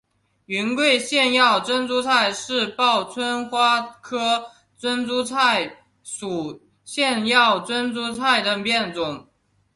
[0.47, 9.27] 云贵腺药珍珠菜是报春花科珍珠菜属腺药珍珠菜的变种。